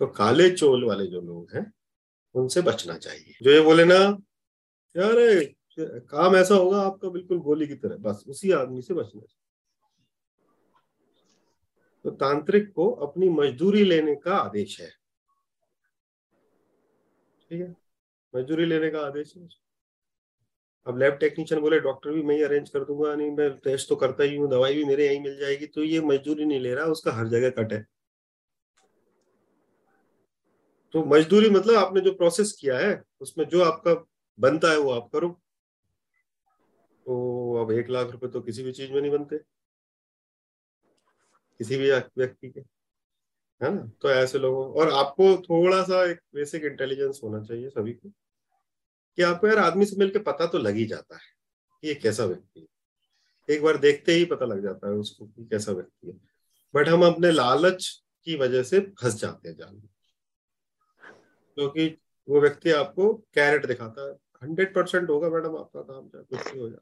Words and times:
तो 0.00 0.06
काले 0.06 0.50
चोल 0.50 0.84
वाले 0.84 1.06
जो 1.06 1.20
लोग 1.20 1.48
हैं, 1.54 1.72
उनसे 2.34 2.62
बचना 2.62 2.98
चाहिए। 2.98 3.34
जो 3.42 3.50
ये 3.50 3.60
बोले 3.60 3.84
ना, 3.84 4.18
यार, 4.96 5.44
काम 6.00 6.36
ऐसा 6.36 6.54
होगा, 6.54 6.80
आपका 6.80 7.08
बिल्कुल 7.08 7.38
गोली 7.38 7.66
की 7.66 7.74
तरह। 7.74 7.96
बस, 7.96 8.24
उसी 8.28 8.50
आदमी 8.50 8.82
से 8.82 8.94
बचना 8.94 9.20
चाहिए। 9.20 9.44
तो 12.04 12.10
तांत्रिक 12.10 12.72
को 12.72 12.90
अपनी 12.90 13.28
मजदूरी 13.28 13.84
लेने 13.84 14.14
का 14.14 14.36
आदेश 14.36 14.80
है। 14.80 14.90
ठीक 17.50 17.60
है? 17.60 17.76
मजदूरी 18.36 18.64
लेने 18.64 18.90
का 18.90 19.00
आदेश 19.00 19.34
है। 19.36 19.48
अब 20.86 20.98
लैब 20.98 21.12
टेक्नीशियन 21.12 21.60
बोले 21.60 21.80
डॉक्टर 21.80 22.10
भी 22.10 22.22
मैं 22.22 22.36
ही 22.36 22.42
अरेंज 22.42 22.70
कर 22.70 22.84
दूँगा, 22.84 23.14
नहीं, 23.14 23.30
मैं 23.30 23.56
टेस्ट 23.56 23.88
तो 23.88 23.96
करता 23.96 24.24
ही 24.24 24.36
हूँ, 24.36 24.50
दवाई 24.50 24.74
भी 24.74 24.84
मेरे 24.84 25.06
यहीं 25.06 25.20
मिल 25.20 25.38
जाएगी। 25.38 25.66
तो 25.66 25.82
ये 25.82 26.00
मजदूरी 26.00 26.44
नहीं 26.44 26.60
ले 26.60 26.74
रहा, 26.74 26.84
उसका 26.84 27.12
हर 27.12 27.28
जगह 27.28 27.50
कट 27.50 27.72
है। 27.72 27.97
तो 30.94 31.04
मजदूरी 31.06 31.50
मतलब 31.50 31.76
आपने 31.76 32.00
जो 32.00 32.12
प्रोसेस 32.12 32.52
किया 32.60 32.78
है, 32.78 33.02
उसमें 33.20 33.44
जो 33.46 33.62
आपका 33.64 33.94
बनता 34.38 34.70
है 34.70 34.78
वो 34.78 34.90
आप 34.90 35.08
करो। 35.12 35.28
तो 37.06 37.54
अब 37.56 37.70
एक 37.72 37.90
लाख 37.90 38.10
रुपए 38.10 38.28
तो 38.28 38.40
किसी 38.40 38.62
भी 38.62 38.72
चीज़ 38.72 38.92
में 38.92 39.00
नहीं 39.00 39.10
बनते। 39.10 39.38
किसी 41.60 41.76
भी 41.76 41.90
व्यक्ति 41.90 42.48
के, 42.48 42.60
है 43.60 43.74
ना? 43.74 43.90
तो 44.02 44.10
ऐसे 44.10 44.38
लोगों, 44.38 44.66
और 44.72 44.92
आपको 44.92 45.36
थोड़ा 45.42 45.82
सा 45.82 46.04
एक 46.04 46.20
बेसिक 46.34 46.64
इंटेलिजेंस 46.64 47.20
होना 47.24 47.42
चाहिए 47.42 47.68
सभी 47.68 47.92
को, 47.92 48.08
कि 48.08 49.22
आपको 49.22 49.48
यार 49.48 49.58
आदमी 49.58 49.86
से 49.86 49.96
मिलकर 49.96 50.22
पता 50.22 50.46
तो 50.46 50.58
लग 50.58 50.74
ही 50.74 50.84
जाता 50.86 51.14
है 51.14 51.20
कि 51.82 51.88
ये 51.88 51.94
कैसा 51.94 52.24
व्यक्ति 52.24 52.60
है। 52.60 52.66
एक 53.48 53.62
बार 53.62 53.76
देखते 53.78 54.12
ही 54.12 54.24
पता 54.24 54.46
लग 54.46 54.62
जाता 54.62 54.88
है 54.88 54.94
उसको 54.94 55.26
कि 55.26 55.44
कैसा 55.44 55.72
व्यक्ति 55.72 56.06
है। 56.06 56.18
बट 56.74 56.88
हम 56.88 57.06
अपने 57.06 57.30
लालच 57.30 57.86
की 58.26 58.36
वजह 58.36 58.62
से 58.62 58.80
फंस 59.00 59.14
जाते 59.14 59.48
हैं 59.48 59.56
जाल 59.56 59.74
में 59.74 59.88
क्योंकि 61.58 61.86
वो 62.28 62.40
व्यक्ति 62.40 62.70
आपको 62.70 63.12
कैरेट 63.34 63.66
दिखाता 63.66 64.06
है। 64.06 64.12
हंड्रेड 64.42 64.74
परसेंट 64.74 65.08
होगा 65.10 65.28
मैडम 65.30 65.56
आपका 65.56 65.80
काम, 65.82 66.08
चाहे 66.08 66.24
कुछ 66.24 66.52
भी 66.52 66.60
हो 66.60 66.68
जाए। 66.68 66.78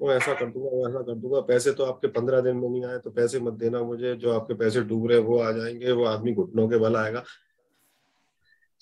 वो 0.00 0.12
ऐसा 0.12 0.34
कर 0.34 0.46
दूँगा, 0.46 0.70
वो 0.70 0.88
ऐसा 0.88 1.02
कर 1.02 1.14
दूँगा। 1.14 1.40
पैसे 1.40 1.72
तो 1.72 1.84
आपके 1.84 2.08
पंद्रह 2.08 2.40
दिन 2.40 2.56
में 2.56 2.68
नहीं 2.68 2.84
आए 2.84 2.98
तो 2.98 3.10
पैसे 3.10 3.40
मत 3.40 3.52
देना 3.52 3.82
मुझे। 3.82 4.14
जो 4.16 4.32
आपके 4.32 4.54
पैसे 4.54 4.80
डूब 4.82 5.06
रहे 5.10 5.18
वो 5.18 5.38
आ 5.38 5.50
जाएँगे, 5.52 5.92
वो 5.92 6.04
आदमी 6.04 6.32
घुटनों 6.32 6.68
के 6.68 6.78
बल 6.78 6.96
आएगा। 6.96 7.24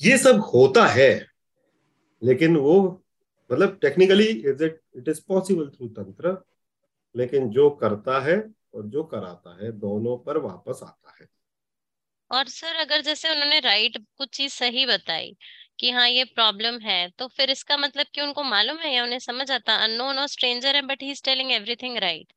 ये 0.01 0.19
सब 0.19 0.41
होता 0.55 0.87
है, 0.87 1.27
लेकिन 2.23 2.57
वो 2.57 2.81
मतलब 3.51 3.79
technically 3.83 4.25
is 4.25 4.65
it 4.65 4.81
it 4.97 5.09
is 5.09 5.21
possible 5.29 5.69
through 5.69 5.89
तंत्र 5.89 6.37
लेकिन 7.15 7.49
जो 7.51 7.71
करता 7.71 8.21
है 8.21 8.37
और 8.75 8.87
जो 8.87 9.03
कराता 9.05 9.57
है, 9.63 9.73
दोनों 9.73 10.17
पर 10.19 10.39
वापस 10.39 10.81
आता 10.83 11.15
है। 11.21 11.29
और 12.31 12.49
सर 12.49 12.75
अगर 12.77 13.01
जैसे 13.01 13.31
उन्होंने 13.31 13.59
राइट 13.61 13.97
कुछ 14.19 14.29
चीज़ 14.35 14.53
सही 14.53 14.85
बताई 14.87 15.35
कि 15.79 15.91
हाँ 15.91 16.09
ये 16.09 16.25
प्रॉब्लम 16.25 16.79
है 16.81 16.99
तो 17.19 17.27
फिर 17.29 17.51
इसका 17.51 17.77
मतलब 17.77 18.07
कि 18.15 18.21
उनको 18.21 18.43
मालूम 18.45 18.77
है 18.79 18.95
या 18.95 19.05
उन्हें 19.05 19.19
समझ 19.19 19.51
आता? 19.51 19.75
अननोन 19.77 20.19
और 20.19 20.27
स्ट्रेंजर 20.27 20.77
है 20.77 20.83
but 20.83 21.03
he 21.03 21.11
is 21.11 21.23
telling 21.25 21.53
everything 21.53 21.97
right 21.99 22.33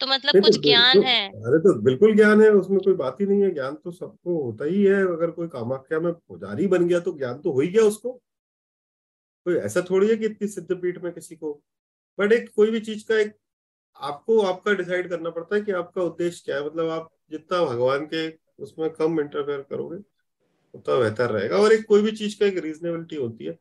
तो 0.00 0.06
मतलब 0.06 0.34
कुछ 0.34 0.56
तो, 0.56 0.62
ज्ञान 0.62 0.94
तो, 0.94 1.02
है? 1.02 1.28
अरे 1.28 1.58
तो 1.60 1.74
बिल्कुल 1.82 2.14
ज्ञान 2.16 2.42
है 2.42 2.48
उसमें 2.50 2.78
कोई 2.80 2.94
बात 2.94 3.20
ही 3.20 3.26
नहीं 3.26 3.42
है। 3.42 3.50
ज्ञान 3.54 3.74
तो 3.74 3.90
सबको 3.90 4.42
होता 4.44 4.64
ही 4.64 4.82
है। 4.84 5.02
अगर 5.08 5.30
कोई 5.30 5.48
कामाख्या 5.48 6.00
में 6.00 6.12
पुजारी 6.12 6.66
बन 6.66 6.88
गया 6.88 7.00
तो 7.00 7.12
ज्ञान 7.18 7.40
तो 7.40 7.52
हो 7.52 7.60
ही 7.60 7.68
गया 7.68 7.82
उसको। 7.84 8.20
कोई 9.46 9.56
ऐसा 9.56 9.80
थोड़ी 9.90 10.08
है 10.08 10.16
कि 10.16 10.24
इतनी 10.26 10.48
सिद्ध 10.48 10.76
पीठ 10.76 10.98
में 10.98 11.12
किसी 11.12 11.36
को? 11.36 11.52
बट 12.18 12.32
एक 12.32 12.48
कोई 12.56 12.70
भी 12.70 12.80
चीज़ 12.80 13.04
का 13.08 13.18
एक 13.20 13.34
आपको 13.96 14.40
आपका 14.42 14.72
डिसाइड 14.72 15.08
करना 15.10 15.30
पड़ता 15.30 15.56
है 15.56 15.62
कि 15.62 15.72
आपका 15.72 16.02
उद्देश्य 16.02 16.42
क्या 16.44 16.56
है। 16.56 16.66
मतलब 16.66 16.88
आप 16.90 17.08
जितना 17.30 17.64
भगवान 17.64 18.06
के 18.06 18.28
उसमें 18.58 18.90
कम 18.92 19.20
इंटरफेयर 19.20 19.62
करोगे, 19.70 19.96
उतना 20.74 20.96
बेहतर 20.98 21.30
रहेगा। 21.30 21.58
और 21.58 21.72
एक 21.72 21.86
कोई 21.88 22.02
भी 22.02 22.12
चीज़ 22.12 22.38
का 22.40 22.46
एक 22.46 22.58
रीजनेबिलिटी 22.58 23.16
होती 23.16 23.44
है। 23.44 23.58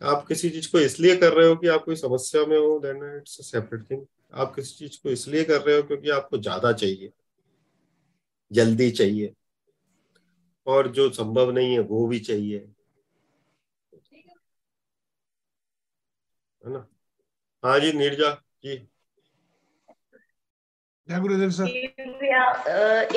आप 0.00 0.26
किसी 0.28 0.50
चीज़ 0.50 0.70
को 0.72 0.80
इसलिए 0.80 1.16
कर 1.16 1.32
रहे 1.32 1.48
हो 1.48 1.56
कि 1.56 1.68
आप 1.68 1.84
कोई 1.84 1.96
समस्या 1.96 2.44
में 2.46 2.58
हो 2.58 2.78
देन 2.80 3.04
इट्स 3.18 3.38
सेपरेट 3.50 3.90
थिंग 3.90 4.04
आप 4.34 4.54
किसी 4.54 4.74
चीज़ 4.78 5.00
को 5.02 5.10
इसलिए 5.10 5.44
कर 5.44 5.60
रहे 5.62 5.76
हो 5.76 5.82
क्योंकि 5.82 6.10
आपको 6.10 6.38
ज़्यादा 6.38 6.72
चाहिए, 6.74 7.12
जल्दी 8.50 8.90
चाहिए, 8.92 9.32
और 10.66 10.88
जो 10.88 11.08
संभव 11.10 11.50
नहीं 11.50 11.72
है, 11.72 11.78
वो 11.80 12.06
भी 12.08 12.18
चाहिए। 12.20 12.66
है 16.62 16.72
ना? 16.72 16.86
हाँ 17.62 17.78
जी, 17.80 17.92
नीरजा 17.92 18.30
जी। 18.64 18.76
सर? 21.50 21.66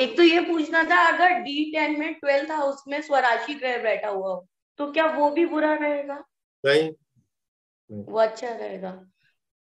एक 0.00 0.16
तो 0.16 0.22
ये 0.22 0.40
पूछना 0.40 0.82
था 0.84 0.96
अगर 1.06 1.34
डी 1.40 1.64
टेन 1.72 1.98
में 2.00 2.14
ट्वेल्थ 2.14 2.50
हाउस 2.50 2.82
में 2.88 3.00
स्वराशि 3.02 3.54
ग्रह 3.54 3.78
बैठा 3.82 4.08
हुआ 4.08 4.28
हो 4.28 4.46
तो 4.78 4.90
क्या 4.92 5.06
वो 5.06 5.30
भी 5.30 5.46
बुरा 5.46 5.74
रहेगा? 5.74 6.24
नहीं। 6.64 6.90
वो 7.90 8.18
अच्छा 8.18 8.48
रहेगा। 8.48 8.90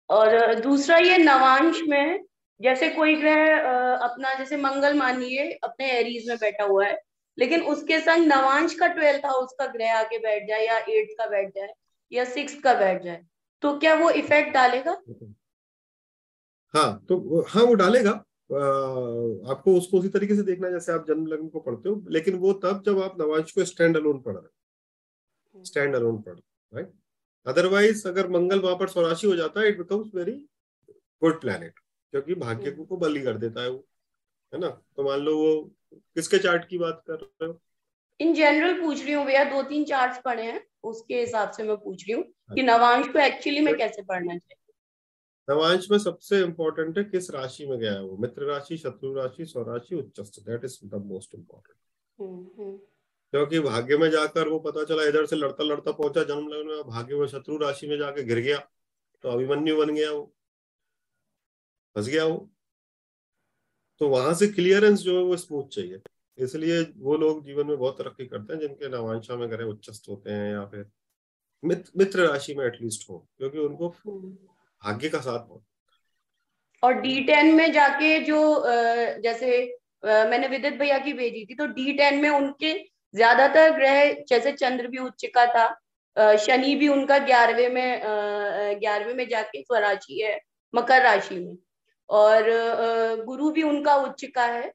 और 0.09 0.55
दूसरा 0.55 0.97
ये 0.97 1.17
नवांश 1.17 1.81
में 1.87 2.23
जैसे 2.61 2.89
कोई 2.89 3.15
ग्रह 3.15 3.59
अपना 3.97 4.33
जैसे 4.33 4.57
मंगल 4.57 4.97
मानिए 4.97 5.51
अपने 5.63 5.91
एरीज 5.91 6.27
में 6.29 6.37
बैठा 6.37 6.63
हुआ 6.63 6.85
है 6.85 6.97
लेकिन 7.37 7.61
उसके 7.61 7.99
संग 7.99 8.25
नवांश 8.25 8.73
का 8.73 8.87
ट्वेल्थ 8.87 9.25
हाउस 9.25 9.55
का 9.59 9.65
ग्रह 9.67 9.93
आके 9.93 10.17
बैठ 10.17 10.47
जाए 10.47 10.65
या 10.65 10.77
एट्थ 10.77 11.17
का 11.17 11.25
बैठ 11.25 11.49
जाए 11.49 11.73
या 12.11 12.25
सिक्स 12.25 12.55
का 12.59 12.73
बैठ 12.73 13.03
जाए 13.03 13.21
तो 13.61 13.77
क्या 13.79 13.93
वो 13.95 14.09
इफ़ेक्ट 14.09 14.53
डालेगा? 14.53 14.97
हाँ। 16.73 17.05
तो 17.09 17.45
हाँ 17.49 17.63
वो 17.63 17.73
डालेगा। 17.73 18.11
आपको 19.51 19.75
उसको 19.77 19.99
उसी 19.99 20.09
तरीके 20.09 20.35
से 20.35 20.43
देखना 20.43 20.69
जैसे 20.69 20.91
आप 20.91 21.05
जन्म 21.07 21.25
लग्न 21.27 21.47
को 21.49 21.59
पढ़ते 21.59 21.89
हो। 21.89 22.03
लेकिन 22.09 22.35
वो 22.35 22.53
तब 22.63 22.81
जब 22.85 23.01
आप 23.03 23.17
नवांश 23.21 23.51
को 23.51 23.65
स्टैंड 23.65 23.97
अलोन 23.97 24.21
पढ़ 24.21 24.35
रहे 24.35 25.63
स्टैंड 25.65 25.95
अलोन 25.95 26.17
पढ़ 26.21 26.37
राइट 26.73 26.91
अदरवाइज़ 27.45 28.07
अगर 28.07 28.27
मंगल 28.29 28.59
वहाँ 28.59 28.75
पर 28.75 28.87
स्वराशि 28.87 29.27
हो 29.27 29.35
जाता 29.35 29.61
है 29.61 29.67
it 29.69 29.77
becomes 29.77 30.11
very 30.15 30.31
good 31.21 31.39
planet 31.41 31.79
क्योंकि 32.13 32.35
भाग्य 32.35 32.71
को 32.71 32.97
बली 32.97 33.21
कर 33.21 33.37
देता 33.37 33.61
है 33.61 33.69
वो 33.69 33.85
है 34.53 34.59
ना? 34.59 34.67
तो 34.67 35.03
मान 35.03 35.19
लो 35.19 35.37
वो 35.37 35.53
किसके 36.15 36.37
चार्ट 36.37 36.65
की 36.65 36.77
बात 36.77 37.03
कर 37.07 37.15
रहे 37.15 37.47
हो? 37.47 37.59
इन 38.19 38.33
जनरल 38.33 38.79
पूछ 38.81 39.03
रही 39.03 39.13
हूँ 39.13 39.25
भैया 39.25 39.43
दो 39.43 39.61
तीन 39.63 39.83
चार्ट 39.85 40.21
पढ़े 40.23 40.43
हैं 40.43 40.61
उसके 40.83 41.19
हिसाब 41.19 41.51
से 41.51 41.63
मैं 41.63 41.75
पूछ 41.77 42.03
रही 42.03 42.13
हूँ 42.13 42.23
कि 42.23 42.61
अच्छा। 42.61 42.73
नवांश 42.73 43.07
को 43.07 43.19
एक्चुअली 43.19 43.59
में 43.59 43.75
कैसे 43.77 44.01
पढ़ना 44.01 44.33
चाहिए? 44.33 44.58
नवांश 45.49 45.89
में 45.91 45.97
सबसे 45.97 46.41
इंपॉर्टेंट 46.41 46.97
है 46.97 47.03
किस 47.03 47.29
राशि 47.31 47.65
में 47.65 47.77
गया 47.79 47.93
है 47.93 48.03
वो? 48.03 48.17
मित्र 48.17 48.45
राशि 48.45 48.77
शत्रु 48.77 49.13
राशि 49.13 49.45
स्वराशि 49.45 49.95
उच्चस्त 49.95 50.39
that 50.39 50.65
is 50.65 50.77
the 50.85 51.03
most 51.05 51.35
important 51.35 51.77
क्योंकि 53.33 53.59
भाग्य 53.59 53.97
में 53.97 54.09
जाकर 54.09 54.47
वो 54.47 54.59
पता 54.59 54.83
चला 54.83 55.03
इधर 55.03 55.25
से 55.25 55.35
लड़ता 55.35 55.63
लड़ता 55.63 55.91
पहुँचा 55.91 56.23
जन्म 56.23 56.47
लगन 56.47 56.67
में 56.67 56.83
भाग्य 56.83 57.15
में 57.15 57.27
शत्रु 57.27 57.57
राशि 57.57 57.87
में 57.87 57.97
जाके 57.97 58.23
गिर 58.23 58.39
गया 58.39 58.59
तो 59.23 59.29
अभिमन्यु 59.29 59.75
बन 59.77 59.93
गया 59.95 60.11
वो। 60.11 60.35
फंस 61.95 62.07
गया 62.07 62.25
वो। 62.25 62.49
तो 63.99 64.09
वहाँ 64.09 64.33
से 64.33 64.47
क्लियरेंस 64.47 64.99
जो 64.99 65.17
है 65.17 65.23
वो 65.23 65.37
स्मूथ 65.37 65.67
चाहिए। 65.67 65.99
इसलिए 66.37 66.81
वो 66.97 67.17
लोग 67.17 67.43
जीवन 67.45 67.67
में 67.67 67.77
बहुत 67.77 67.97
तरक्की 67.97 68.25
करते 68.25 68.53
हैं 68.53 68.59
जिनके 68.59 68.89
नवांशा 68.89 69.35
में 69.35 69.49
ग्रह 69.51 69.65
उच्चस्त 69.65 70.09
होते 70.09 70.31
हैं 70.31 70.51
या 70.51 70.65
फिर 70.65 70.85
मित्र, 71.63 71.91
मित्र 71.97 72.27
राशि 72.27 72.55
में 72.55 72.65
एटलीस्ट 72.65 73.09
हो 73.09 73.27
क्योंकि 73.37 73.57
उनको 73.57 73.89
भाग्य 74.83 75.09
का 75.09 75.19
साथ 75.19 75.49
हो 75.49 75.63
और 76.83 76.93
डी 77.01 77.19
टेन 77.23 77.53
में 77.55 77.71
जाके 77.71 78.19
जो 78.25 78.41
जैसे 79.23 79.61
मैंने 80.05 80.47
विदित 80.47 80.73
भैया 80.73 80.97
की 80.99 81.13
भेजी 81.13 81.45
थी 81.45 81.55
तो 81.55 81.65
डी 81.67 81.93
टेन 81.93 82.21
में 82.21 82.29
उनके 82.29 82.73
ज़्यादातर 83.13 83.71
ग्रह 83.75 84.11
जैसे 84.29 84.51
चंद्र 84.53 84.87
भी 84.87 84.97
उच्च 84.97 85.25
का 85.35 85.45
था 85.47 86.35
शनि 86.37 86.75
भी 86.75 86.87
उनका 86.87 87.17
ग्यारहवें 87.25 87.69
में 87.69 88.01
ग्यारहवें 88.79 89.13
में 89.13 89.27
जाके 89.29 89.61
स्वराशि 89.61 90.21
है 90.21 90.39
मकर 90.73 91.01
राशि 91.03 91.35
में। 91.35 91.57
और 92.09 92.45
गुरु 93.25 93.49
भी 93.51 93.63
उनका 93.63 93.95
उच्च 93.97 94.25
का 94.35 94.45
है। 94.45 94.71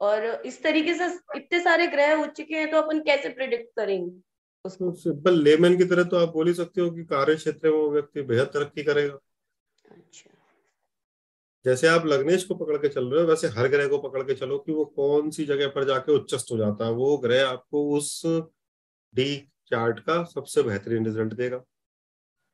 और 0.00 0.24
इस 0.46 0.62
तरीके 0.62 0.94
से 0.94 1.06
इतने 1.36 1.60
सारे 1.60 1.86
ग्रह 1.86 2.22
उच्च 2.22 2.40
के 2.40 2.54
हैं 2.54 2.70
तो 2.70 2.76
अपन 2.78 2.98
कैसे 3.00 3.28
प्रिडिक्ट 3.28 3.68
करेंगे? 3.76 4.10
उसको 4.64 4.90
सिंपल 4.94 5.42
लेमैन 5.42 5.76
की 5.78 5.84
तरह 5.84 6.04
तो 6.04 6.16
आप 6.16 6.32
बोल 6.32 6.48
ही 6.48 6.54
सकते 6.54 6.80
हो 6.80 6.90
कि 6.90 7.04
कार्य 7.06 7.34
क्षेत्र 7.36 7.70
में 7.70 7.76
वो 7.76 7.90
व्यक्ति 7.90 8.22
बेहद 8.24 8.46
तरक्की 8.54 8.82
करेगा। 8.82 9.18
अच्छा। 9.96 10.30
जैसे 11.64 11.88
आप 11.88 12.06
लग्नेश 12.06 12.44
को 12.44 12.54
पकड़ 12.54 12.76
के 12.76 12.88
चल 12.88 13.04
रहे 13.04 13.20
हो, 13.22 13.28
वैसे 13.28 13.48
हर 13.48 13.68
ग्रह 13.68 13.88
को 13.88 13.98
पकड़ 13.98 14.22
के 14.22 14.34
चलो 14.34 14.58
कि 14.58 14.72
वो 14.72 14.84
कौन 14.84 15.30
सी 15.30 15.44
जगह 15.44 15.68
पर 15.68 15.84
जाके 15.84 16.12
उच्चस्त 16.12 16.52
हो 16.52 16.56
जाता 16.56 16.84
है। 16.84 16.92
वो 16.92 17.16
ग्रह 17.18 17.48
आपको 17.48 17.96
उस 17.96 18.22
डी 19.14 19.36
चार्ट 19.66 20.00
का 20.00 20.22
सबसे 20.24 20.62
बेहतरीन 20.62 21.06
रिज़ल्ट 21.06 21.34
देगा। 21.34 21.58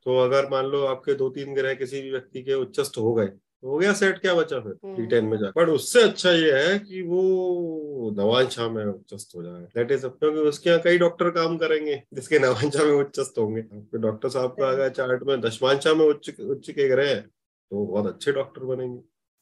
तो 0.07 0.19
अगर 0.19 0.49
मान 0.51 0.67
लो 0.67 0.85
आपके 0.85 1.15
दो 1.15 1.29
तीन 1.31 1.55
ग्रह 1.55 1.75
किसी 1.75 2.03
भी 2.03 2.11
व्यक्ति 2.11 2.43
के 2.43 2.55
उच्चस्त 2.55 2.99
हो 2.99 3.15
गए 3.15 3.29
हो 3.63 3.79
गया 3.79 3.93
सेट 3.93 4.19
क्या 4.19 4.35
बचा 4.35 4.59
फिर? 4.61 4.73
डी 4.97 5.07
टेन 5.07 5.25
में 5.25 5.37
जाकर 5.39 5.63
बट 5.63 5.71
उससे 5.71 6.03
अच्छा 6.03 6.31
ये 6.31 6.53
है 6.59 6.79
कि 6.79 7.03
वो 7.03 8.11
नवांशा 8.17 8.69
में 8.69 8.85
उच्चस्त 8.85 9.37
हो 9.37 9.43
जाए। 9.43 9.63
दैट 9.77 9.93
इज़ 9.93 10.07
क्योंकि 10.07 10.41
उसके 10.49 10.71
यहाँ 10.71 10.81
कई 10.85 10.99
डॉक्टर 10.99 11.31
काम 11.31 11.57
करेंगे 11.59 12.03
जिसके 12.15 12.39
नवांशा 12.39 12.85
में 12.85 12.93
उच्चस्त 12.95 13.39
होंगे। 13.39 13.61
आपके 13.61 13.99
डॉक्टर 13.99 14.29
साहब 14.29 14.57
का 14.59 14.69
अगर 14.69 14.89
चार्ट 14.91 15.23
में 15.23 15.41
दशमांशा 15.41 15.95
में 15.95 16.05
उच्च 16.07 16.31
उच्च 16.41 16.71
के 16.71 16.89
ग्रह 16.89 17.15
तो 17.15 17.85
बहुत 17.87 18.07
अच्छे 18.07 18.33
डॉक्टर 18.33 18.65
बनेंगे। 18.67 18.99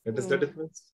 दैट 0.06 0.18
इज़ 0.18 0.28
द 0.28 0.38
डिफरेंस 0.40 0.82